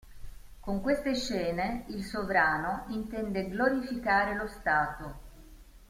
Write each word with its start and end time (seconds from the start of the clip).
Con 0.59 0.81
queste 0.81 1.13
scene 1.13 1.83
il 1.89 2.03
sovrano 2.03 2.85
intende 2.87 3.47
glorificare 3.47 4.33
lo 4.35 4.47
Stato. 4.47 5.13